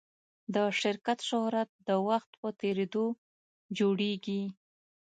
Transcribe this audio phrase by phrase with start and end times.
[0.53, 3.05] د شرکت شهرت د وخت په تېرېدو
[3.77, 4.43] جوړېږي.